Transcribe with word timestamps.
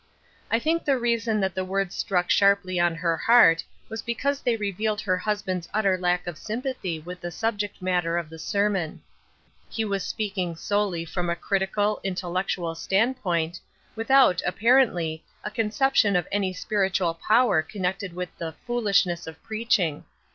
I 0.49 0.57
think 0.57 0.83
the 0.83 0.97
reason 0.97 1.39
that 1.41 1.53
the 1.53 1.63
words 1.63 1.93
struck 1.95 2.31
sharply 2.31 2.79
on 2.79 2.95
her 2.95 3.15
heart 3.17 3.63
was 3.87 4.01
bejpause 4.01 4.41
they 4.41 4.55
revealed 4.57 4.99
her 5.01 5.15
husband's 5.15 5.69
utter 5.75 5.95
lack 5.95 6.25
of 6.25 6.39
sym 6.39 6.63
pathy 6.63 7.05
with 7.05 7.21
the 7.21 7.29
subject 7.29 7.79
matter 7.83 8.17
of 8.17 8.27
the 8.31 8.39
sermon. 8.39 9.03
He 9.69 9.85
was 9.85 10.03
speaking 10.03 10.55
solely 10.55 11.05
from 11.05 11.29
a 11.29 11.35
critical, 11.35 12.01
intellec 12.03 12.45
tual 12.47 12.75
standpoint, 12.75 13.59
without, 13.95 14.41
apparently, 14.43 15.23
a 15.43 15.51
concep 15.51 15.93
tion 15.93 16.15
of 16.15 16.27
any 16.31 16.51
spiritual 16.51 17.13
power 17.13 17.61
connected 17.61 18.13
with 18.13 18.35
the 18.39 18.53
"foolishness 18.65 19.27
of 19.27 19.43
preaching." 19.43 20.03